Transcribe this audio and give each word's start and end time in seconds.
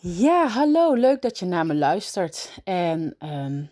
Ja, 0.00 0.46
hallo, 0.46 0.94
leuk 0.94 1.22
dat 1.22 1.38
je 1.38 1.46
naar 1.46 1.66
me 1.66 1.74
luistert. 1.74 2.58
En 2.64 3.14
ehm, 3.18 3.64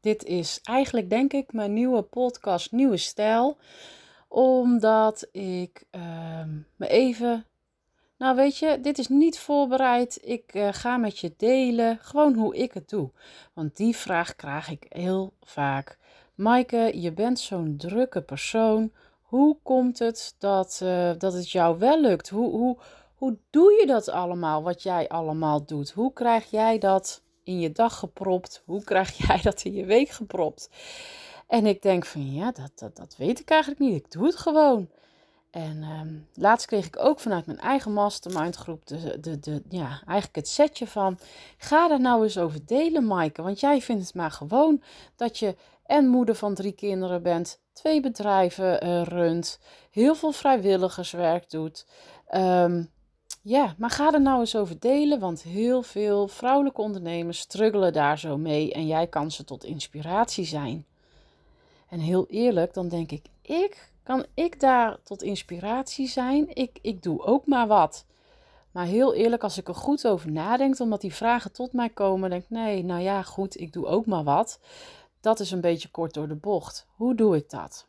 dit 0.00 0.24
is 0.24 0.60
eigenlijk, 0.62 1.10
denk 1.10 1.32
ik, 1.32 1.52
mijn 1.52 1.72
nieuwe 1.72 2.02
podcast, 2.02 2.72
Nieuwe 2.72 2.96
Stijl. 2.96 3.56
Omdat 4.28 5.28
ik 5.32 5.84
ehm, 5.90 6.50
me 6.76 6.88
even. 6.88 7.46
Nou, 8.18 8.36
weet 8.36 8.58
je, 8.58 8.80
dit 8.80 8.98
is 8.98 9.08
niet 9.08 9.38
voorbereid. 9.38 10.18
Ik 10.22 10.54
eh, 10.54 10.68
ga 10.72 10.96
met 10.96 11.18
je 11.18 11.34
delen, 11.36 11.98
gewoon 12.00 12.34
hoe 12.34 12.56
ik 12.56 12.72
het 12.72 12.88
doe. 12.88 13.10
Want 13.52 13.76
die 13.76 13.96
vraag 13.96 14.36
krijg 14.36 14.70
ik 14.70 14.86
heel 14.88 15.32
vaak. 15.42 15.98
Maaike, 16.34 16.92
je 17.00 17.12
bent 17.12 17.38
zo'n 17.40 17.74
drukke 17.76 18.22
persoon. 18.22 18.92
Hoe 19.22 19.56
komt 19.62 19.98
het 19.98 20.34
dat, 20.38 20.80
eh, 20.82 21.10
dat 21.18 21.32
het 21.32 21.50
jou 21.50 21.78
wel 21.78 22.00
lukt? 22.00 22.28
Hoe, 22.28 22.50
hoe, 22.50 22.78
hoe 23.18 23.38
doe 23.50 23.72
je 23.80 23.86
dat 23.86 24.08
allemaal, 24.08 24.62
wat 24.62 24.82
jij 24.82 25.08
allemaal 25.08 25.64
doet? 25.64 25.90
Hoe 25.90 26.12
krijg 26.12 26.50
jij 26.50 26.78
dat 26.78 27.22
in 27.42 27.60
je 27.60 27.72
dag 27.72 27.98
gepropt? 27.98 28.62
Hoe 28.64 28.84
krijg 28.84 29.16
jij 29.26 29.40
dat 29.42 29.62
in 29.62 29.72
je 29.72 29.84
week 29.84 30.08
gepropt? 30.08 30.70
En 31.46 31.66
ik 31.66 31.82
denk 31.82 32.06
van 32.06 32.32
ja, 32.32 32.52
dat, 32.52 32.70
dat, 32.74 32.96
dat 32.96 33.16
weet 33.16 33.40
ik 33.40 33.50
eigenlijk 33.50 33.80
niet. 33.80 34.04
Ik 34.04 34.10
doe 34.10 34.26
het 34.26 34.36
gewoon. 34.36 34.90
En 35.50 35.82
ehm, 35.82 36.14
laatst 36.34 36.66
kreeg 36.66 36.86
ik 36.86 36.98
ook 36.98 37.20
vanuit 37.20 37.46
mijn 37.46 37.58
eigen 37.58 37.92
mastermind 37.92 38.56
groep 38.56 38.86
de, 38.86 39.20
de, 39.20 39.40
de, 39.40 39.62
ja, 39.68 39.88
eigenlijk 39.88 40.36
het 40.36 40.48
setje 40.48 40.86
van... 40.86 41.18
Ga 41.56 41.88
daar 41.88 42.00
nou 42.00 42.22
eens 42.22 42.38
over 42.38 42.66
delen, 42.66 43.06
Maaike. 43.06 43.42
Want 43.42 43.60
jij 43.60 43.80
vindt 43.80 44.04
het 44.04 44.14
maar 44.14 44.30
gewoon 44.30 44.82
dat 45.16 45.38
je 45.38 45.56
en 45.86 46.08
moeder 46.08 46.34
van 46.34 46.54
drie 46.54 46.72
kinderen 46.72 47.22
bent... 47.22 47.60
twee 47.72 48.00
bedrijven 48.00 48.86
uh, 48.86 49.02
runt, 49.02 49.60
heel 49.90 50.14
veel 50.14 50.32
vrijwilligerswerk 50.32 51.50
doet... 51.50 51.86
Um, 52.34 52.90
ja, 53.48 53.74
maar 53.78 53.90
ga 53.90 54.12
er 54.12 54.20
nou 54.20 54.40
eens 54.40 54.56
over 54.56 54.78
delen, 54.78 55.18
want 55.20 55.42
heel 55.42 55.82
veel 55.82 56.28
vrouwelijke 56.28 56.80
ondernemers 56.80 57.38
struggelen 57.38 57.92
daar 57.92 58.18
zo 58.18 58.38
mee 58.38 58.72
en 58.72 58.86
jij 58.86 59.06
kan 59.06 59.30
ze 59.30 59.44
tot 59.44 59.64
inspiratie 59.64 60.44
zijn. 60.44 60.86
En 61.88 62.00
heel 62.00 62.26
eerlijk, 62.26 62.74
dan 62.74 62.88
denk 62.88 63.10
ik, 63.10 63.26
ik 63.42 63.92
kan 64.02 64.26
ik 64.34 64.60
daar 64.60 64.98
tot 65.02 65.22
inspiratie 65.22 66.08
zijn? 66.08 66.54
Ik, 66.54 66.78
ik 66.82 67.02
doe 67.02 67.22
ook 67.22 67.46
maar 67.46 67.66
wat. 67.66 68.04
Maar 68.70 68.84
heel 68.84 69.14
eerlijk, 69.14 69.42
als 69.42 69.58
ik 69.58 69.68
er 69.68 69.74
goed 69.74 70.06
over 70.06 70.30
nadenk, 70.30 70.80
omdat 70.80 71.00
die 71.00 71.14
vragen 71.14 71.52
tot 71.52 71.72
mij 71.72 71.88
komen, 71.88 72.30
denk 72.30 72.42
ik, 72.42 72.50
nee, 72.50 72.84
nou 72.84 73.00
ja, 73.00 73.22
goed, 73.22 73.60
ik 73.60 73.72
doe 73.72 73.86
ook 73.86 74.06
maar 74.06 74.24
wat. 74.24 74.60
Dat 75.20 75.40
is 75.40 75.50
een 75.50 75.60
beetje 75.60 75.88
kort 75.90 76.14
door 76.14 76.28
de 76.28 76.34
bocht. 76.34 76.86
Hoe 76.94 77.14
doe 77.14 77.36
ik 77.36 77.50
dat? 77.50 77.86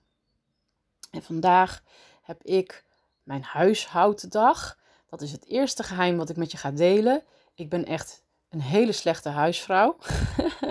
En 1.12 1.24
vandaag 1.24 1.84
heb 2.22 2.44
ik 2.44 2.84
mijn 3.24 3.44
huishouddag. 3.44 4.78
Dat 5.10 5.22
is 5.22 5.32
het 5.32 5.46
eerste 5.46 5.84
geheim 5.84 6.18
wat 6.18 6.30
ik 6.30 6.36
met 6.36 6.52
je 6.52 6.58
ga 6.58 6.72
delen. 6.72 7.24
Ik 7.56 7.70
ben 7.70 7.86
echt 7.86 8.24
een 8.50 8.62
hele 8.62 8.92
slechte 8.92 9.30
huisvrouw. 9.30 9.98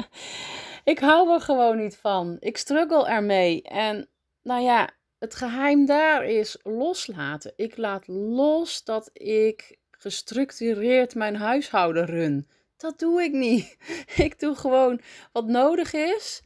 ik 0.84 0.98
hou 0.98 1.32
er 1.32 1.40
gewoon 1.40 1.76
niet 1.76 1.96
van. 1.96 2.36
Ik 2.40 2.56
struggle 2.56 3.08
ermee. 3.08 3.62
En 3.62 4.08
nou 4.42 4.62
ja, 4.62 4.90
het 5.18 5.34
geheim 5.34 5.86
daar 5.86 6.24
is 6.24 6.58
loslaten. 6.62 7.52
Ik 7.56 7.76
laat 7.76 8.06
los 8.08 8.84
dat 8.84 9.10
ik 9.12 9.78
gestructureerd 9.90 11.14
mijn 11.14 11.36
huishouden 11.36 12.06
run. 12.06 12.48
Dat 12.76 12.98
doe 12.98 13.22
ik 13.22 13.32
niet. 13.32 13.76
Ik 14.26 14.40
doe 14.40 14.54
gewoon 14.54 15.00
wat 15.32 15.46
nodig 15.46 15.92
is. 15.92 16.42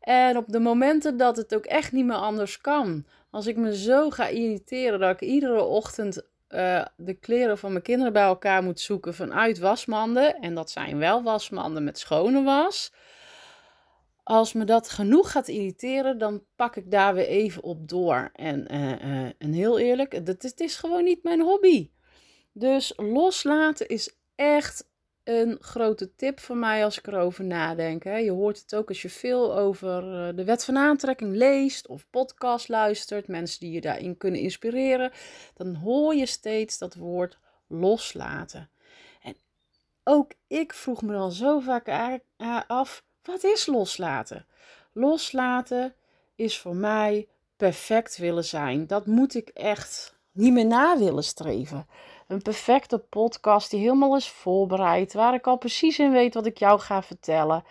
En 0.00 0.36
op 0.36 0.48
de 0.48 0.60
momenten 0.60 1.16
dat 1.16 1.36
het 1.36 1.54
ook 1.54 1.64
echt 1.64 1.92
niet 1.92 2.04
meer 2.04 2.16
anders 2.16 2.60
kan. 2.60 3.06
Als 3.30 3.46
ik 3.46 3.56
me 3.56 3.76
zo 3.76 4.10
ga 4.10 4.26
irriteren 4.26 5.00
dat 5.00 5.10
ik 5.10 5.20
iedere 5.20 5.62
ochtend 5.62 6.22
uh, 6.54 6.84
de 6.96 7.14
kleren 7.14 7.58
van 7.58 7.70
mijn 7.70 7.82
kinderen 7.82 8.12
bij 8.12 8.22
elkaar 8.22 8.62
moet 8.62 8.80
zoeken 8.80 9.14
vanuit 9.14 9.58
wasmanden. 9.58 10.34
En 10.34 10.54
dat 10.54 10.70
zijn 10.70 10.98
wel 10.98 11.22
wasmanden 11.22 11.84
met 11.84 11.98
schone 11.98 12.42
was. 12.42 12.92
Als 14.22 14.52
me 14.52 14.64
dat 14.64 14.88
genoeg 14.88 15.30
gaat 15.30 15.48
irriteren, 15.48 16.18
dan 16.18 16.44
pak 16.56 16.76
ik 16.76 16.90
daar 16.90 17.14
weer 17.14 17.26
even 17.26 17.62
op 17.62 17.88
door. 17.88 18.30
En, 18.32 18.74
uh, 18.74 18.90
uh, 18.90 19.30
en 19.38 19.52
heel 19.52 19.78
eerlijk, 19.78 20.12
het 20.12 20.60
is 20.60 20.76
gewoon 20.76 21.04
niet 21.04 21.22
mijn 21.22 21.40
hobby. 21.40 21.90
Dus 22.52 22.92
loslaten 22.96 23.88
is 23.88 24.16
echt 24.34 24.88
een 25.24 25.56
grote 25.60 26.14
tip 26.16 26.40
voor 26.40 26.56
mij 26.56 26.84
als 26.84 26.98
ik 26.98 27.06
erover 27.06 27.44
nadenk. 27.44 28.04
Je 28.04 28.30
hoort 28.30 28.60
het 28.60 28.74
ook 28.74 28.88
als 28.88 29.02
je 29.02 29.10
veel 29.10 29.56
over 29.56 30.28
eh, 30.28 30.36
de 30.36 30.44
wet 30.44 30.64
van 30.64 30.76
aantrekking 30.76 31.34
leest 31.36 31.86
of 31.86 32.06
podcast 32.10 32.68
luistert, 32.68 33.28
mensen 33.28 33.60
die 33.60 33.72
je 33.72 33.80
daarin 33.80 34.16
kunnen 34.16 34.40
inspireren, 34.40 35.12
dan 35.54 35.74
hoor 35.74 36.14
je 36.14 36.26
steeds 36.26 36.78
dat 36.78 36.94
woord 36.94 37.38
loslaten. 37.66 38.70
En 39.22 39.36
ook 40.04 40.32
ik 40.46 40.72
vroeg 40.72 41.02
me 41.02 41.12
dan 41.12 41.32
zo 41.32 41.60
vaak 41.60 42.18
af, 42.66 43.04
wat 43.22 43.44
is 43.44 43.66
loslaten? 43.66 44.46
Loslaten 44.92 45.94
is 46.34 46.58
voor 46.58 46.76
mij 46.76 47.28
perfect 47.56 48.16
willen 48.16 48.44
zijn. 48.44 48.86
Dat 48.86 49.06
moet 49.06 49.34
ik 49.34 49.48
echt 49.48 50.14
niet 50.32 50.52
meer 50.52 50.66
na 50.66 50.98
willen 50.98 51.24
streven. 51.24 51.86
Een 52.26 52.42
perfecte 52.42 52.98
podcast 52.98 53.70
die 53.70 53.80
helemaal 53.80 54.16
is 54.16 54.28
voorbereid, 54.28 55.12
waar 55.12 55.34
ik 55.34 55.46
al 55.46 55.56
precies 55.56 55.98
in 55.98 56.12
weet 56.12 56.34
wat 56.34 56.46
ik 56.46 56.58
jou 56.58 56.80
ga 56.80 57.02
vertellen. 57.02 57.64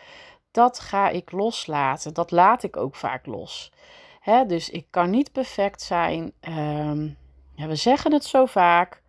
Dat 0.51 0.79
ga 0.79 1.09
ik 1.09 1.31
loslaten. 1.31 2.13
Dat 2.13 2.31
laat 2.31 2.63
ik 2.63 2.77
ook 2.77 2.95
vaak 2.95 3.25
los. 3.25 3.71
Dus 4.47 4.69
ik 4.69 4.87
kan 4.89 5.09
niet 5.09 5.31
perfect 5.31 5.81
zijn. 5.81 6.33
Ehm, 6.39 7.09
we 7.55 7.75
zeggen 7.75 8.13
het 8.13 8.25
zo 8.25 8.45
vaak, 8.45 9.01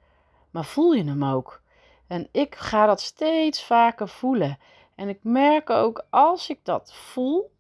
maar 0.50 0.64
voel 0.64 0.92
je 0.92 1.04
hem 1.04 1.24
ook? 1.24 1.62
En 2.06 2.28
ik 2.32 2.54
ga 2.54 2.86
dat 2.86 3.00
steeds 3.00 3.64
vaker 3.64 4.08
voelen. 4.08 4.58
En 4.94 5.08
ik 5.08 5.18
merk 5.22 5.70
ook 5.70 6.06
als 6.10 6.48
ik 6.48 6.58
dat 6.62 6.94
voel, 6.94 7.50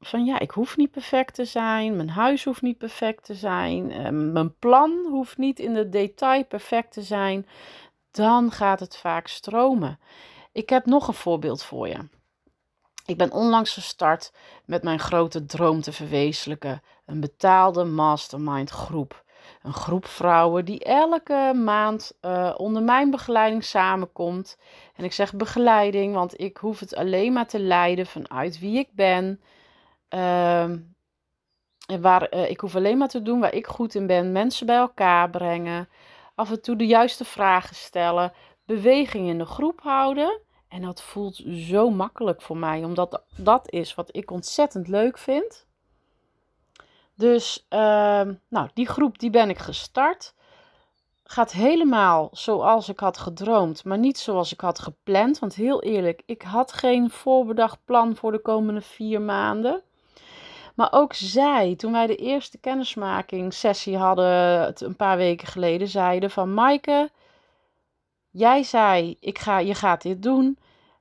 van 0.00 0.24
ja, 0.24 0.38
ik 0.38 0.50
hoef 0.50 0.76
niet 0.76 0.90
perfect 0.90 1.34
te 1.34 1.44
zijn, 1.44 1.96
mijn 1.96 2.10
huis 2.10 2.44
hoeft 2.44 2.62
niet 2.62 2.78
perfect 2.78 3.24
te 3.24 3.34
zijn, 3.34 3.90
eh, 3.90 4.10
mijn 4.10 4.54
plan 4.58 5.06
hoeft 5.10 5.36
niet 5.38 5.58
in 5.58 5.74
de 5.74 5.88
detail 5.88 6.44
perfect 6.44 6.92
te 6.92 7.02
zijn, 7.02 7.46
dan 8.10 8.50
gaat 8.50 8.80
het 8.80 8.96
vaak 8.96 9.26
stromen. 9.26 9.98
Ik 10.52 10.68
heb 10.68 10.86
nog 10.86 11.08
een 11.08 11.14
voorbeeld 11.14 11.62
voor 11.62 11.88
je. 11.88 11.98
Ik 13.06 13.16
ben 13.16 13.32
onlangs 13.32 13.72
gestart 13.72 14.32
met 14.64 14.82
mijn 14.82 14.98
grote 14.98 15.44
droom 15.44 15.80
te 15.80 15.92
verwezenlijken: 15.92 16.82
een 17.06 17.20
betaalde 17.20 17.84
mastermind 17.84 18.70
groep. 18.70 19.24
Een 19.62 19.72
groep 19.72 20.06
vrouwen 20.06 20.64
die 20.64 20.84
elke 20.84 21.52
maand 21.64 22.12
uh, 22.20 22.54
onder 22.56 22.82
mijn 22.82 23.10
begeleiding 23.10 23.64
samenkomt. 23.64 24.58
En 24.96 25.04
ik 25.04 25.12
zeg 25.12 25.34
begeleiding, 25.34 26.14
want 26.14 26.40
ik 26.40 26.56
hoef 26.56 26.80
het 26.80 26.94
alleen 26.94 27.32
maar 27.32 27.46
te 27.46 27.60
leiden 27.60 28.06
vanuit 28.06 28.58
wie 28.58 28.78
ik 28.78 28.88
ben, 28.92 29.40
Uh, 30.14 30.70
waar, 32.00 32.34
uh, 32.34 32.50
ik 32.50 32.60
hoef 32.60 32.76
alleen 32.76 32.98
maar 32.98 33.08
te 33.08 33.22
doen 33.22 33.40
waar 33.40 33.54
ik 33.54 33.66
goed 33.66 33.94
in 33.94 34.06
ben. 34.06 34.32
Mensen 34.32 34.66
bij 34.66 34.76
elkaar 34.76 35.30
brengen. 35.30 35.88
Af 36.34 36.50
en 36.50 36.62
toe 36.62 36.76
de 36.76 36.86
juiste 36.86 37.24
vragen 37.24 37.76
stellen. 37.76 38.32
Beweging 38.64 39.28
in 39.28 39.38
de 39.38 39.46
groep 39.46 39.80
houden. 39.80 40.40
En 40.68 40.82
dat 40.82 41.02
voelt 41.02 41.42
zo 41.46 41.90
makkelijk 41.90 42.42
voor 42.42 42.56
mij, 42.56 42.84
omdat 42.84 43.22
dat 43.36 43.72
is 43.72 43.94
wat 43.94 44.16
ik 44.16 44.30
ontzettend 44.30 44.88
leuk 44.88 45.18
vind. 45.18 45.66
Dus, 47.14 47.66
uh, 47.70 47.78
nou, 48.48 48.68
die 48.74 48.86
groep 48.86 49.18
die 49.18 49.30
ben 49.30 49.48
ik 49.48 49.58
gestart. 49.58 50.34
Gaat 51.24 51.52
helemaal 51.52 52.28
zoals 52.32 52.88
ik 52.88 53.00
had 53.00 53.18
gedroomd, 53.18 53.84
maar 53.84 53.98
niet 53.98 54.18
zoals 54.18 54.52
ik 54.52 54.60
had 54.60 54.78
gepland. 54.78 55.38
Want 55.38 55.54
heel 55.54 55.82
eerlijk, 55.82 56.22
ik 56.26 56.42
had 56.42 56.72
geen 56.72 57.10
voorbedacht 57.10 57.78
plan 57.84 58.16
voor 58.16 58.32
de 58.32 58.42
komende 58.42 58.80
vier 58.80 59.20
maanden. 59.20 59.82
Maar 60.78 60.92
ook 60.92 61.12
zij, 61.14 61.74
toen 61.76 61.92
wij 61.92 62.06
de 62.06 62.16
eerste 62.16 62.58
kennismakingssessie 62.58 63.96
hadden, 63.96 64.74
een 64.84 64.96
paar 64.96 65.16
weken 65.16 65.48
geleden, 65.48 65.88
zeiden 65.88 66.30
van 66.30 66.54
Maaike, 66.54 67.10
jij 68.30 68.62
zei, 68.62 69.16
ik 69.20 69.38
ga, 69.38 69.58
je 69.58 69.74
gaat 69.74 70.02
dit 70.02 70.22
doen. 70.22 70.58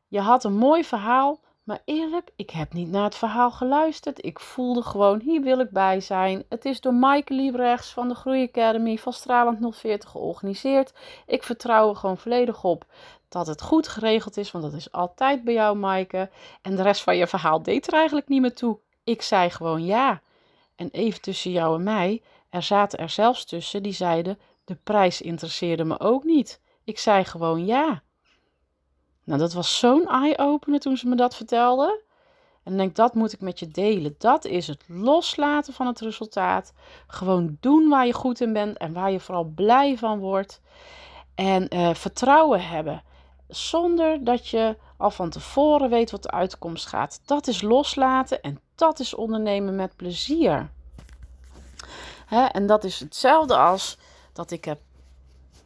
Je 0.07 0.19
had 0.19 0.43
een 0.43 0.57
mooi 0.57 0.83
verhaal, 0.83 1.39
maar 1.63 1.81
eerlijk, 1.85 2.29
ik 2.35 2.49
heb 2.49 2.73
niet 2.73 2.89
naar 2.89 3.03
het 3.03 3.15
verhaal 3.15 3.51
geluisterd. 3.51 4.25
Ik 4.25 4.39
voelde 4.39 4.81
gewoon, 4.81 5.19
hier 5.19 5.41
wil 5.41 5.59
ik 5.59 5.69
bij 5.69 5.99
zijn. 5.99 6.43
Het 6.49 6.65
is 6.65 6.81
door 6.81 6.93
Maaike 6.93 7.33
Liebrechts 7.33 7.93
van 7.93 8.07
de 8.07 8.15
Groei 8.15 8.43
Academy 8.43 8.97
van 8.97 9.13
Stralend 9.13 9.75
040 9.75 10.09
georganiseerd. 10.09 10.93
Ik 11.25 11.43
vertrouw 11.43 11.89
er 11.89 11.95
gewoon 11.95 12.17
volledig 12.17 12.63
op 12.63 12.85
dat 13.29 13.47
het 13.47 13.61
goed 13.61 13.87
geregeld 13.87 14.37
is, 14.37 14.51
want 14.51 14.63
dat 14.63 14.73
is 14.73 14.91
altijd 14.91 15.43
bij 15.43 15.53
jou, 15.53 15.77
Maaike. 15.77 16.29
En 16.61 16.75
de 16.75 16.81
rest 16.81 17.03
van 17.03 17.17
je 17.17 17.27
verhaal 17.27 17.63
deed 17.63 17.87
er 17.87 17.93
eigenlijk 17.93 18.27
niet 18.27 18.41
meer 18.41 18.55
toe. 18.55 18.79
Ik 19.07 19.21
zei 19.21 19.49
gewoon 19.49 19.85
ja. 19.85 20.21
En 20.75 20.89
even 20.91 21.21
tussen 21.21 21.51
jou 21.51 21.75
en 21.75 21.83
mij, 21.83 22.21
er 22.49 22.63
zaten 22.63 22.99
er 22.99 23.09
zelfs 23.09 23.45
tussen 23.45 23.83
die 23.83 23.93
zeiden: 23.93 24.39
de 24.65 24.75
prijs 24.75 25.21
interesseerde 25.21 25.83
me 25.83 25.99
ook 25.99 26.23
niet. 26.23 26.61
Ik 26.83 26.99
zei 26.99 27.23
gewoon 27.23 27.65
ja. 27.65 28.03
Nou, 29.23 29.39
dat 29.39 29.53
was 29.53 29.79
zo'n 29.79 30.07
eye-opener 30.07 30.79
toen 30.79 30.97
ze 30.97 31.07
me 31.07 31.15
dat 31.15 31.35
vertelde. 31.35 32.01
En 32.63 32.77
denk, 32.77 32.95
dat 32.95 33.13
moet 33.13 33.33
ik 33.33 33.41
met 33.41 33.59
je 33.59 33.67
delen. 33.67 34.15
Dat 34.17 34.45
is 34.45 34.67
het 34.67 34.83
loslaten 34.87 35.73
van 35.73 35.87
het 35.87 35.99
resultaat. 35.99 36.73
Gewoon 37.07 37.57
doen 37.59 37.89
waar 37.89 38.05
je 38.05 38.13
goed 38.13 38.41
in 38.41 38.53
bent 38.53 38.77
en 38.77 38.93
waar 38.93 39.11
je 39.11 39.19
vooral 39.19 39.43
blij 39.43 39.97
van 39.97 40.19
wordt. 40.19 40.61
En 41.35 41.75
uh, 41.75 41.93
vertrouwen 41.93 42.67
hebben. 42.67 43.03
zonder 43.47 44.23
dat 44.23 44.47
je 44.47 44.77
al 44.97 45.11
van 45.11 45.29
tevoren 45.29 45.89
weet 45.89 46.11
wat 46.11 46.23
de 46.23 46.31
uitkomst 46.31 46.85
gaat. 46.85 47.21
Dat 47.25 47.47
is 47.47 47.61
loslaten 47.61 48.41
en 48.41 48.61
dat 48.77 48.99
is 48.99 49.13
ondernemen 49.13 49.75
met 49.75 49.95
plezier. 49.95 50.69
Hè, 52.25 52.45
en 52.45 52.67
dat 52.67 52.83
is 52.83 52.99
hetzelfde 52.99 53.57
als 53.57 53.97
dat 54.33 54.51
ik 54.51 54.65
heb. 54.65 54.79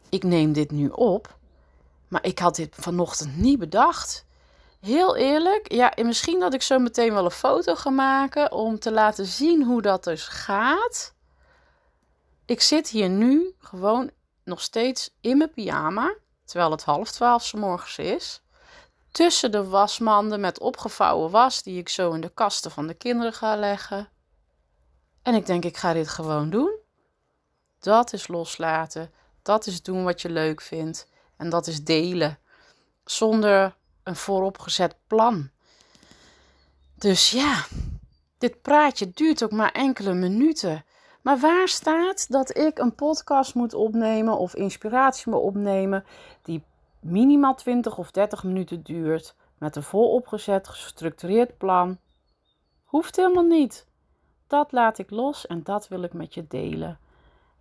Ik 0.08 0.22
neem 0.22 0.52
dit 0.52 0.70
nu 0.70 0.88
op, 0.88 1.36
maar 2.08 2.24
ik 2.24 2.38
had 2.38 2.56
dit 2.56 2.74
vanochtend 2.78 3.36
niet 3.36 3.58
bedacht. 3.58 4.24
Heel 4.80 5.16
eerlijk, 5.16 5.72
ja, 5.72 5.92
misschien 6.02 6.40
dat 6.40 6.54
ik 6.54 6.62
zo 6.62 6.78
meteen 6.78 7.12
wel 7.12 7.24
een 7.24 7.30
foto 7.30 7.74
ga 7.74 7.90
maken 7.90 8.52
om 8.52 8.78
te 8.78 8.92
laten 8.92 9.26
zien 9.26 9.64
hoe 9.64 9.82
dat 9.82 10.04
dus 10.04 10.28
gaat. 10.28 11.14
Ik 12.44 12.60
zit 12.60 12.88
hier 12.88 13.08
nu 13.08 13.54
gewoon 13.58 14.10
nog 14.44 14.60
steeds 14.60 15.10
in 15.20 15.36
mijn 15.36 15.50
pyjama, 15.50 16.14
terwijl 16.44 16.70
het 16.70 16.84
half 16.84 17.10
twaalf 17.10 17.44
s 17.44 17.52
morgens 17.52 17.98
is. 17.98 18.42
Tussen 19.12 19.50
de 19.50 19.68
wasmanden 19.68 20.40
met 20.40 20.60
opgevouwen 20.60 21.30
was 21.30 21.62
die 21.62 21.78
ik 21.78 21.88
zo 21.88 22.12
in 22.12 22.20
de 22.20 22.30
kasten 22.34 22.70
van 22.70 22.86
de 22.86 22.94
kinderen 22.94 23.32
ga 23.32 23.56
leggen. 23.56 24.08
En 25.22 25.34
ik 25.34 25.46
denk, 25.46 25.64
ik 25.64 25.76
ga 25.76 25.92
dit 25.92 26.08
gewoon 26.08 26.50
doen. 26.50 26.78
Dat 27.80 28.12
is 28.12 28.28
loslaten. 28.28 29.12
Dat 29.42 29.66
is 29.66 29.82
doen 29.82 30.04
wat 30.04 30.22
je 30.22 30.30
leuk 30.30 30.60
vindt. 30.60 31.08
En 31.36 31.50
dat 31.50 31.66
is 31.66 31.84
delen. 31.84 32.38
Zonder 33.04 33.76
een 34.02 34.16
vooropgezet 34.16 34.96
plan. 35.06 35.50
Dus 36.94 37.30
ja, 37.30 37.66
dit 38.38 38.62
praatje 38.62 39.10
duurt 39.10 39.42
ook 39.42 39.50
maar 39.50 39.72
enkele 39.72 40.14
minuten. 40.14 40.84
Maar 41.22 41.38
waar 41.38 41.68
staat 41.68 42.30
dat 42.30 42.56
ik 42.56 42.78
een 42.78 42.94
podcast 42.94 43.54
moet 43.54 43.74
opnemen 43.74 44.38
of 44.38 44.54
inspiratie 44.54 45.32
moet 45.32 45.40
opnemen 45.40 46.04
die 46.42 46.62
minimaal 47.02 47.54
20 47.54 47.98
of 47.98 48.10
30 48.10 48.44
minuten 48.44 48.82
duurt 48.82 49.34
met 49.58 49.76
een 49.76 49.82
vooropgezet 49.82 50.68
gestructureerd 50.68 51.58
plan? 51.58 51.98
Hoeft 52.84 53.16
helemaal 53.16 53.46
niet. 53.46 53.86
Dat 54.46 54.72
laat 54.72 54.98
ik 54.98 55.10
los 55.10 55.46
en 55.46 55.62
dat 55.62 55.88
wil 55.88 56.02
ik 56.02 56.12
met 56.12 56.34
je 56.34 56.46
delen. 56.48 56.98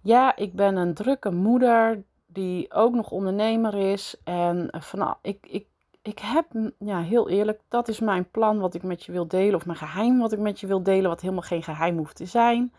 Ja, 0.02 0.36
ik 0.36 0.54
ben 0.54 0.76
een 0.76 0.94
drukke 0.94 1.32
moeder 1.32 2.04
die 2.26 2.74
ook 2.74 2.94
nog 2.94 3.12
ondernemer 3.12 3.74
is. 3.92 4.16
En 4.24 4.68
van, 4.80 5.16
ik, 5.22 5.48
ik, 5.48 5.66
ik 6.02 6.20
heb, 6.20 6.46
ja, 6.80 7.02
heel 7.02 7.30
eerlijk, 7.30 7.62
dat 7.68 7.88
is 7.88 8.00
mijn 8.00 8.30
plan 8.30 8.60
wat 8.60 8.74
ik 8.74 8.84
met 8.84 9.04
je 9.04 9.12
wil 9.12 9.28
delen. 9.28 9.56
Of 9.56 9.66
mijn 9.66 9.78
geheim 9.78 10.20
wat 10.20 10.32
ik 10.32 10.40
met 10.40 10.60
je 10.60 10.68
wil 10.68 10.84
delen, 10.84 11.10
wat 11.10 11.22
helemaal 11.22 11.42
geen 11.42 11.64
geheim 11.64 11.98
hoeft 11.98 12.16
te 12.16 12.26
zijn. 12.26 12.74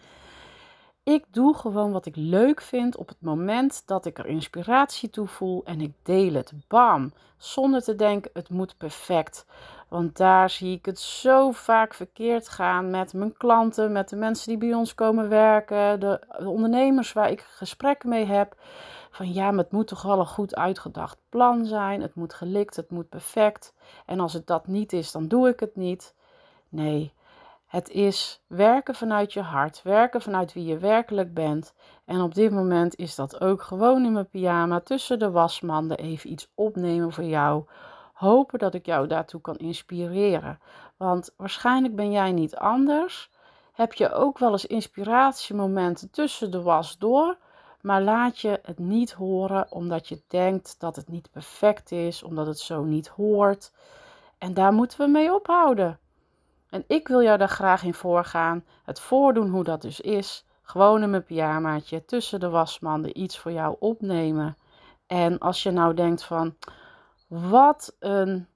Ik 1.05 1.25
doe 1.31 1.55
gewoon 1.55 1.93
wat 1.93 2.07
ik 2.07 2.17
leuk 2.17 2.61
vind 2.61 2.97
op 2.97 3.09
het 3.09 3.21
moment 3.21 3.83
dat 3.87 4.07
ik 4.07 4.19
er 4.19 4.27
inspiratie 4.27 5.11
toe 5.11 5.27
voel 5.27 5.65
en 5.65 5.81
ik 5.81 5.93
deel 6.03 6.35
het. 6.35 6.53
Bam! 6.69 7.13
Zonder 7.37 7.83
te 7.83 7.95
denken, 7.95 8.31
het 8.35 8.49
moet 8.49 8.77
perfect. 8.77 9.47
Want 9.89 10.17
daar 10.17 10.51
zie 10.51 10.77
ik 10.77 10.87
het 10.87 10.99
zo 10.99 11.51
vaak 11.51 11.95
verkeerd 11.95 12.49
gaan 12.49 12.91
met 12.91 13.13
mijn 13.13 13.37
klanten, 13.37 13.93
met 13.93 14.09
de 14.09 14.17
mensen 14.17 14.49
die 14.49 14.59
bij 14.59 14.75
ons 14.75 14.95
komen 14.95 15.29
werken, 15.29 16.01
de, 16.01 16.21
ondernemers 16.39 17.13
waar 17.13 17.31
ik 17.31 17.41
gesprekken 17.41 18.09
mee 18.09 18.25
heb. 18.25 18.57
Van 19.11 19.33
ja, 19.33 19.51
maar 19.51 19.65
het 19.65 19.73
moet 19.73 19.87
toch 19.87 20.03
wel 20.03 20.19
een 20.19 20.27
goed 20.27 20.55
uitgedacht 20.55 21.19
plan 21.29 21.67
zijn. 21.67 22.03
Het 22.03 22.15
moet 22.15 22.35
gelikt, 22.35 22.77
het 22.77 22.91
moet 22.91 23.09
perfect. 23.09 23.73
En 24.07 24.21
als 24.21 24.33
het 24.33 24.47
dat 24.47 24.67
niet 24.67 24.93
is, 24.93 25.13
dan 25.13 25.29
doe 25.29 25.49
ik 25.49 25.61
het 25.61 25.77
niet. 25.77 26.15
Nee, 26.69 27.13
het 27.73 27.91
is 27.91 28.43
werken 28.47 28.95
vanuit 28.95 29.33
je 29.33 29.41
hart, 29.41 29.83
werken 29.83 30.23
vanuit 30.23 30.53
wie 30.53 30.65
je 30.65 30.79
werkelijk 30.79 31.35
bent. 31.35 31.75
En 32.05 32.21
op 32.21 32.35
dit 32.35 32.51
moment 32.51 32.97
is 32.97 33.15
dat 33.15 33.41
ook 33.41 33.63
gewoon 33.63 34.05
in 34.05 34.13
mijn 34.13 34.29
pyjama 34.29 34.81
tussen 34.81 35.19
de 35.19 35.31
wasmanden 35.31 35.99
even 35.99 36.31
iets 36.31 36.51
opnemen 36.55 37.13
voor 37.13 37.25
jou. 37.25 37.65
Hopen 38.13 38.59
dat 38.59 38.75
ik 38.75 38.87
jou 38.87 39.07
daartoe 39.07 39.41
kan 39.41 39.57
inspireren. 39.57 40.61
Want 40.97 41.35
waarschijnlijk 41.37 41.97
ben 41.97 42.11
jij 42.11 42.33
niet 42.33 42.57
anders. 42.57 43.31
Heb 43.73 43.93
je 43.93 44.13
ook 44.13 44.39
wel 44.39 44.53
eens 44.53 44.67
inspiratiemomenten 44.67 46.11
tussen 46.11 46.51
de 46.51 46.63
was 46.63 46.99
door, 46.99 47.37
maar 47.81 48.03
laat 48.03 48.39
je 48.39 48.61
het 48.63 48.79
niet 48.79 49.13
horen 49.13 49.67
omdat 49.71 50.09
je 50.09 50.23
denkt 50.29 50.81
dat 50.81 50.97
het 50.97 51.09
niet 51.09 51.31
perfect 51.31 51.93
is, 51.93 52.23
omdat 52.23 52.47
het 52.47 52.59
zo 52.59 52.83
niet 52.83 53.09
hoort. 53.09 53.73
En 54.39 54.55
daar 54.55 54.73
moeten 54.73 54.99
we 54.99 55.07
mee 55.07 55.35
ophouden. 55.35 56.01
En 56.73 56.85
ik 56.87 57.09
wil 57.09 57.23
jou 57.23 57.39
daar 57.39 57.49
graag 57.49 57.83
in 57.83 57.95
voorgaan. 57.95 58.65
Het 58.85 59.01
voordoen 59.01 59.49
hoe 59.49 59.65
dat 59.65 59.83
dus 59.83 60.01
is. 60.01 60.45
Gewoon 60.63 61.03
in 61.03 61.11
mijn 61.11 61.25
pyjamaatje 61.25 62.05
tussen 62.05 62.41
de 62.41 62.49
wasmanden 62.49 63.21
iets 63.21 63.39
voor 63.39 63.53
jou 63.53 63.77
opnemen. 63.79 64.57
En 65.07 65.39
als 65.39 65.63
je 65.63 65.71
nou 65.71 65.95
denkt 65.95 66.25
van, 66.25 66.57
wat 67.27 67.97
een, 67.99 68.47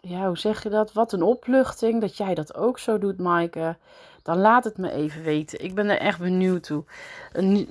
ja 0.00 0.26
hoe 0.26 0.38
zeg 0.38 0.62
je 0.62 0.68
dat? 0.68 0.92
Wat 0.92 1.12
een 1.12 1.22
opluchting 1.22 2.00
dat 2.00 2.16
jij 2.16 2.34
dat 2.34 2.54
ook 2.54 2.78
zo 2.78 2.98
doet, 2.98 3.18
Maaike. 3.18 3.76
Dan 4.22 4.38
laat 4.38 4.64
het 4.64 4.78
me 4.78 4.90
even 4.90 5.22
weten. 5.22 5.64
Ik 5.64 5.74
ben 5.74 5.88
er 5.88 5.98
echt 5.98 6.18
benieuwd 6.18 6.62
toe. 6.62 6.84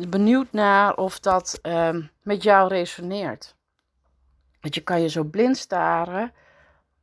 Benieuwd 0.07 0.51
naar 0.51 0.95
of 0.95 1.19
dat 1.19 1.59
um, 1.61 2.09
met 2.21 2.43
jou 2.43 2.67
resoneert. 2.67 3.55
Want 4.59 4.75
je 4.75 4.81
kan 4.81 5.01
je 5.01 5.07
zo 5.07 5.23
blind 5.23 5.57
staren 5.57 6.33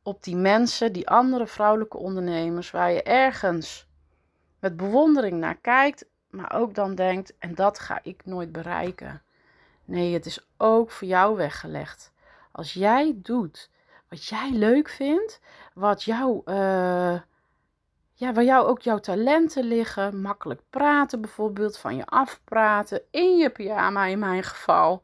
op 0.09 0.23
die 0.23 0.35
mensen, 0.35 0.93
die 0.93 1.09
andere 1.09 1.47
vrouwelijke 1.47 1.97
ondernemers, 1.97 2.71
waar 2.71 2.91
je 2.91 3.03
ergens 3.03 3.87
met 4.59 4.77
bewondering 4.77 5.39
naar 5.39 5.55
kijkt, 5.55 6.05
maar 6.29 6.53
ook 6.53 6.73
dan 6.73 6.95
denkt: 6.95 7.33
en 7.39 7.55
dat 7.55 7.79
ga 7.79 7.99
ik 8.03 8.25
nooit 8.25 8.51
bereiken. 8.51 9.21
Nee, 9.85 10.13
het 10.13 10.25
is 10.25 10.47
ook 10.57 10.91
voor 10.91 11.07
jou 11.07 11.35
weggelegd. 11.35 12.11
Als 12.51 12.73
jij 12.73 13.13
doet 13.15 13.69
wat 14.09 14.25
jij 14.25 14.51
leuk 14.51 14.89
vindt, 14.89 15.39
wat 15.73 16.03
jou, 16.03 16.41
uh, 16.45 17.19
ja, 18.13 18.33
waar 18.33 18.43
jou 18.43 18.67
ook 18.67 18.81
jouw 18.81 18.99
talenten 18.99 19.63
liggen, 19.63 20.21
makkelijk 20.21 20.61
praten 20.69 21.21
bijvoorbeeld, 21.21 21.77
van 21.77 21.95
je 21.95 22.05
afpraten, 22.05 23.01
in 23.11 23.37
je 23.37 23.49
pyjama 23.49 24.05
in 24.05 24.19
mijn 24.19 24.43
geval, 24.43 25.03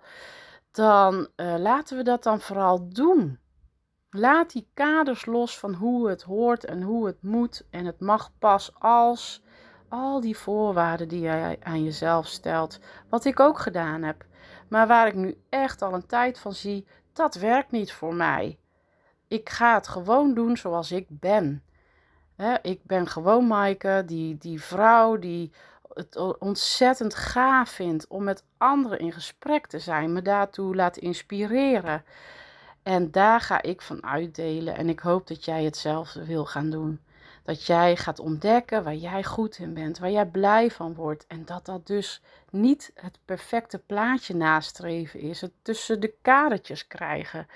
dan 0.71 1.27
uh, 1.35 1.55
laten 1.57 1.97
we 1.97 2.03
dat 2.03 2.23
dan 2.23 2.39
vooral 2.39 2.89
doen. 2.89 3.39
Laat 4.17 4.51
die 4.51 4.67
kaders 4.73 5.25
los 5.25 5.59
van 5.59 5.73
hoe 5.73 6.09
het 6.09 6.21
hoort 6.21 6.65
en 6.65 6.81
hoe 6.81 7.05
het 7.05 7.21
moet. 7.21 7.65
En 7.69 7.85
het 7.85 7.99
mag 7.99 8.31
pas 8.39 8.71
als 8.79 9.43
al 9.89 10.21
die 10.21 10.37
voorwaarden 10.37 11.07
die 11.07 11.19
jij 11.19 11.57
aan 11.63 11.83
jezelf 11.83 12.27
stelt. 12.27 12.79
Wat 13.09 13.25
ik 13.25 13.39
ook 13.39 13.59
gedaan 13.59 14.03
heb. 14.03 14.25
Maar 14.69 14.87
waar 14.87 15.07
ik 15.07 15.15
nu 15.15 15.37
echt 15.49 15.81
al 15.81 15.93
een 15.93 16.05
tijd 16.05 16.39
van 16.39 16.53
zie, 16.53 16.87
dat 17.13 17.35
werkt 17.35 17.71
niet 17.71 17.91
voor 17.91 18.13
mij. 18.13 18.59
Ik 19.27 19.49
ga 19.49 19.73
het 19.73 19.87
gewoon 19.87 20.33
doen 20.33 20.57
zoals 20.57 20.91
ik 20.91 21.05
ben. 21.09 21.63
ik 22.61 22.79
ben 22.83 23.07
gewoon 23.07 23.47
Maaike, 23.47 24.03
die, 24.05 24.37
die 24.37 24.61
vrouw 24.61 25.17
die 25.17 25.51
het 25.93 26.37
ontzettend 26.39 27.15
gaaf 27.15 27.69
vindt 27.69 28.07
om 28.07 28.23
met 28.23 28.43
anderen 28.57 28.99
in 28.99 29.11
gesprek 29.11 29.67
te 29.67 29.79
zijn, 29.79 30.13
me 30.13 30.21
daartoe 30.21 30.75
laat 30.75 30.97
inspireren. 30.97 32.03
En 32.85 33.11
daar 33.11 33.41
ga 33.41 33.61
ik 33.61 33.81
van 33.81 34.03
uitdelen. 34.03 34.75
En 34.75 34.89
ik 34.89 34.99
hoop 34.99 35.27
dat 35.27 35.45
jij 35.45 35.63
hetzelfde 35.63 36.25
wil 36.25 36.45
gaan 36.45 36.69
doen. 36.69 36.99
Dat 37.43 37.65
jij 37.65 37.95
gaat 37.95 38.19
ontdekken 38.19 38.83
waar 38.83 38.95
jij 38.95 39.23
goed 39.23 39.57
in 39.57 39.73
bent, 39.73 39.99
waar 39.99 40.11
jij 40.11 40.25
blij 40.25 40.71
van 40.71 40.93
wordt. 40.93 41.27
En 41.27 41.45
dat 41.45 41.65
dat 41.65 41.87
dus 41.87 42.21
niet 42.49 42.91
het 42.95 43.19
perfecte 43.25 43.79
plaatje 43.79 44.35
nastreven 44.35 45.19
is. 45.19 45.41
Het 45.41 45.51
tussen 45.61 45.99
de 45.99 46.13
kadertjes 46.21 46.87
krijgen. 46.87 47.47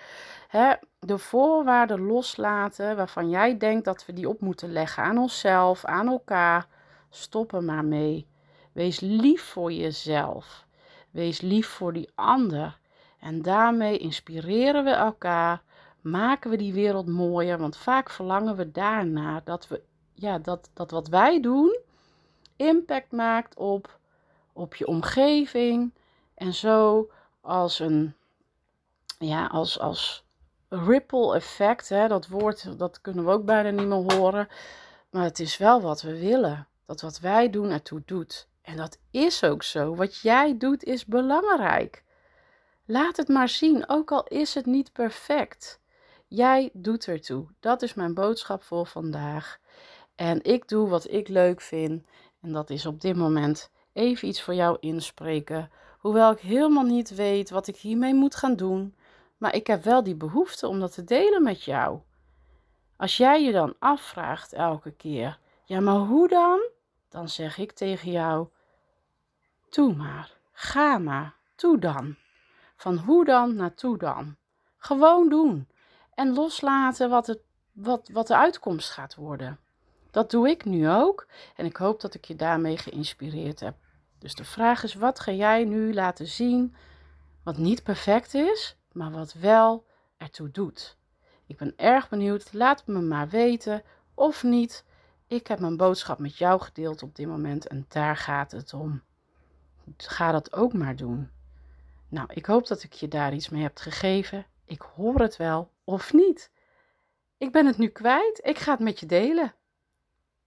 de 0.99 1.17
voorwaarden 1.17 2.01
loslaten 2.01 2.95
waarvan 2.95 3.29
jij 3.29 3.57
denkt 3.57 3.85
dat 3.85 4.05
we 4.05 4.13
die 4.13 4.29
op 4.29 4.41
moeten 4.41 4.71
leggen 4.71 5.03
aan 5.03 5.17
onszelf, 5.17 5.85
aan 5.85 6.07
elkaar. 6.07 6.67
Stop 7.09 7.53
er 7.53 7.63
maar 7.63 7.85
mee. 7.85 8.27
Wees 8.71 8.99
lief 8.99 9.43
voor 9.43 9.71
jezelf. 9.71 10.65
Wees 11.11 11.41
lief 11.41 11.67
voor 11.67 11.93
die 11.93 12.09
ander. 12.15 12.79
En 13.19 13.41
daarmee 13.41 13.97
inspireren 13.97 14.83
we 14.83 14.89
elkaar, 14.89 15.61
maken 16.01 16.49
we 16.49 16.57
die 16.57 16.73
wereld 16.73 17.07
mooier. 17.07 17.57
Want 17.57 17.77
vaak 17.77 18.09
verlangen 18.09 18.55
we 18.55 18.71
daarna 18.71 19.41
dat, 19.43 19.67
we, 19.67 19.81
ja, 20.13 20.37
dat, 20.37 20.69
dat 20.73 20.91
wat 20.91 21.07
wij 21.07 21.41
doen 21.41 21.79
impact 22.55 23.11
maakt 23.11 23.55
op, 23.55 23.99
op 24.53 24.75
je 24.75 24.87
omgeving. 24.87 25.93
En 26.35 26.53
zo 26.53 27.09
als 27.41 27.79
een, 27.79 28.13
ja, 29.19 29.45
als, 29.45 29.79
als 29.79 30.25
ripple 30.69 31.35
effect. 31.35 31.89
Hè, 31.89 32.07
dat 32.07 32.27
woord 32.27 32.79
dat 32.79 33.01
kunnen 33.01 33.25
we 33.25 33.31
ook 33.31 33.45
bijna 33.45 33.69
niet 33.69 33.87
meer 33.87 34.17
horen. 34.17 34.47
Maar 35.09 35.23
het 35.23 35.39
is 35.39 35.57
wel 35.57 35.81
wat 35.81 36.01
we 36.01 36.19
willen. 36.19 36.67
Dat 36.85 37.01
wat 37.01 37.19
wij 37.19 37.49
doen 37.49 37.69
ertoe 37.69 38.01
doet. 38.05 38.47
En 38.61 38.77
dat 38.77 38.97
is 39.11 39.43
ook 39.43 39.63
zo. 39.63 39.95
Wat 39.95 40.17
jij 40.17 40.57
doet 40.57 40.83
is 40.83 41.05
belangrijk. 41.05 42.03
Laat 42.91 43.17
het 43.17 43.27
maar 43.27 43.49
zien, 43.49 43.89
ook 43.89 44.11
al 44.11 44.23
is 44.23 44.53
het 44.53 44.65
niet 44.65 44.91
perfect. 44.91 45.79
Jij 46.27 46.69
doet 46.73 47.07
ertoe. 47.07 47.45
Dat 47.59 47.81
is 47.81 47.93
mijn 47.93 48.13
boodschap 48.13 48.63
voor 48.63 48.85
vandaag. 48.85 49.59
En 50.15 50.43
ik 50.43 50.67
doe 50.67 50.89
wat 50.89 51.11
ik 51.11 51.27
leuk 51.27 51.61
vind. 51.61 52.05
En 52.41 52.51
dat 52.51 52.69
is 52.69 52.85
op 52.85 53.01
dit 53.01 53.15
moment 53.15 53.71
even 53.93 54.27
iets 54.27 54.41
voor 54.41 54.53
jou 54.53 54.77
inspreken. 54.79 55.71
Hoewel 55.99 56.31
ik 56.31 56.39
helemaal 56.39 56.83
niet 56.83 57.15
weet 57.15 57.49
wat 57.49 57.67
ik 57.67 57.75
hiermee 57.75 58.13
moet 58.13 58.35
gaan 58.35 58.55
doen. 58.55 58.95
Maar 59.37 59.55
ik 59.55 59.67
heb 59.67 59.83
wel 59.83 60.03
die 60.03 60.15
behoefte 60.15 60.67
om 60.67 60.79
dat 60.79 60.93
te 60.93 61.03
delen 61.03 61.43
met 61.43 61.63
jou. 61.63 61.99
Als 62.97 63.17
jij 63.17 63.43
je 63.43 63.51
dan 63.51 63.75
afvraagt 63.79 64.53
elke 64.53 64.91
keer, 64.91 65.39
ja, 65.63 65.79
maar 65.79 65.99
hoe 65.99 66.27
dan? 66.27 66.69
Dan 67.09 67.29
zeg 67.29 67.57
ik 67.57 67.71
tegen 67.71 68.11
jou: 68.11 68.47
Doe 69.69 69.95
maar, 69.95 70.37
ga 70.51 70.97
maar, 70.97 71.35
toe 71.55 71.79
dan. 71.79 72.15
Van 72.79 72.97
hoe 72.97 73.25
dan 73.25 73.55
naar 73.55 73.73
toe 73.73 73.97
dan. 73.97 74.35
Gewoon 74.77 75.29
doen. 75.29 75.67
En 76.13 76.33
loslaten 76.33 77.09
wat, 77.09 77.27
het, 77.27 77.39
wat, 77.71 78.09
wat 78.13 78.27
de 78.27 78.37
uitkomst 78.37 78.89
gaat 78.89 79.15
worden. 79.15 79.59
Dat 80.11 80.31
doe 80.31 80.49
ik 80.49 80.65
nu 80.65 80.89
ook 80.89 81.27
en 81.55 81.65
ik 81.65 81.75
hoop 81.75 82.01
dat 82.01 82.13
ik 82.13 82.25
je 82.25 82.35
daarmee 82.35 82.77
geïnspireerd 82.77 83.59
heb. 83.59 83.75
Dus 84.19 84.35
de 84.35 84.43
vraag 84.43 84.83
is: 84.83 84.93
wat 84.93 85.19
ga 85.19 85.31
jij 85.31 85.63
nu 85.63 85.93
laten 85.93 86.27
zien 86.27 86.75
wat 87.43 87.57
niet 87.57 87.83
perfect 87.83 88.33
is, 88.33 88.77
maar 88.91 89.11
wat 89.11 89.33
wel 89.33 89.85
ertoe 90.17 90.51
doet? 90.51 90.97
Ik 91.45 91.57
ben 91.57 91.73
erg 91.75 92.09
benieuwd. 92.09 92.53
Laat 92.53 92.87
me 92.87 93.01
maar 93.01 93.29
weten 93.29 93.83
of 94.13 94.43
niet. 94.43 94.85
Ik 95.27 95.47
heb 95.47 95.59
mijn 95.59 95.77
boodschap 95.77 96.19
met 96.19 96.37
jou 96.37 96.61
gedeeld 96.61 97.03
op 97.03 97.15
dit 97.15 97.27
moment 97.27 97.67
en 97.67 97.85
daar 97.87 98.17
gaat 98.17 98.51
het 98.51 98.73
om. 98.73 99.01
Ga 99.97 100.31
dat 100.31 100.53
ook 100.53 100.73
maar 100.73 100.95
doen. 100.95 101.29
Nou, 102.09 102.27
ik 102.33 102.45
hoop 102.45 102.67
dat 102.67 102.83
ik 102.83 102.93
je 102.93 103.07
daar 103.07 103.33
iets 103.33 103.49
mee 103.49 103.61
heb 103.61 103.77
gegeven. 103.77 104.45
Ik 104.65 104.81
hoor 104.81 105.19
het 105.19 105.37
wel 105.37 105.71
of 105.83 106.13
niet. 106.13 106.51
Ik 107.37 107.51
ben 107.51 107.65
het 107.65 107.77
nu 107.77 107.87
kwijt. 107.87 108.39
Ik 108.43 108.57
ga 108.57 108.71
het 108.71 108.79
met 108.79 108.99
je 108.99 109.05
delen. 109.05 109.55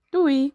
Doei! 0.08 0.52